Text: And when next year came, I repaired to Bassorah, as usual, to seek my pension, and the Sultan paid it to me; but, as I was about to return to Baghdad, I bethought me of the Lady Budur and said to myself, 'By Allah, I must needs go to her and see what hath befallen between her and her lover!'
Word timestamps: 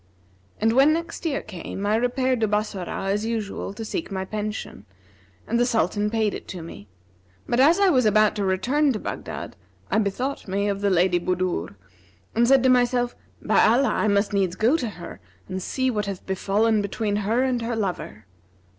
And 0.59 0.73
when 0.73 0.93
next 0.93 1.27
year 1.27 1.43
came, 1.43 1.85
I 1.85 1.95
repaired 1.95 2.39
to 2.41 2.47
Bassorah, 2.47 3.11
as 3.11 3.23
usual, 3.23 3.71
to 3.75 3.85
seek 3.85 4.09
my 4.11 4.25
pension, 4.25 4.87
and 5.45 5.59
the 5.59 5.63
Sultan 5.67 6.09
paid 6.09 6.33
it 6.33 6.47
to 6.47 6.63
me; 6.63 6.87
but, 7.47 7.59
as 7.59 7.79
I 7.79 7.89
was 7.89 8.07
about 8.07 8.35
to 8.37 8.43
return 8.43 8.91
to 8.93 8.99
Baghdad, 8.99 9.55
I 9.91 9.99
bethought 9.99 10.47
me 10.47 10.67
of 10.69 10.81
the 10.81 10.89
Lady 10.89 11.19
Budur 11.19 11.75
and 12.33 12.47
said 12.47 12.63
to 12.63 12.69
myself, 12.69 13.15
'By 13.43 13.63
Allah, 13.63 13.89
I 13.93 14.07
must 14.07 14.33
needs 14.33 14.55
go 14.55 14.75
to 14.75 14.89
her 14.89 15.19
and 15.47 15.61
see 15.61 15.91
what 15.91 16.07
hath 16.07 16.25
befallen 16.25 16.81
between 16.81 17.17
her 17.17 17.43
and 17.43 17.61
her 17.61 17.75
lover!' 17.75 18.25